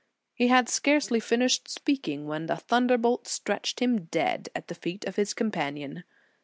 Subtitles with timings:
[0.35, 5.05] "j He had scarcely finished speaking, when a thunderbolt stretched him dead at the feet
[5.05, 6.05] of his companion.